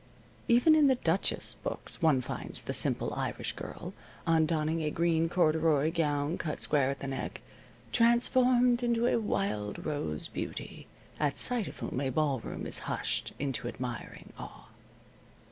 Even 0.47 0.73
in 0.73 0.87
the 0.87 0.95
"Duchess" 0.95 1.57
books 1.61 2.01
one 2.01 2.21
finds 2.21 2.63
the 2.63 2.73
simple 2.73 3.13
Irish 3.13 3.51
girl, 3.53 3.93
on 4.25 4.47
donning 4.47 4.81
a 4.81 4.89
green 4.89 5.29
corduroy 5.29 5.91
gown 5.91 6.39
cut 6.39 6.59
square 6.59 6.89
at 6.89 7.01
the 7.01 7.07
neck, 7.07 7.41
transformed 7.91 8.81
into 8.81 9.05
a 9.05 9.19
wild 9.19 9.85
rose 9.85 10.27
beauty, 10.27 10.87
at 11.19 11.37
sight 11.37 11.67
of 11.67 11.77
whom 11.77 12.01
a 12.01 12.09
ball 12.09 12.39
room 12.39 12.65
is 12.65 12.79
hushed 12.89 13.33
into 13.37 13.67
admiring 13.67 14.33
awe. 14.39 14.69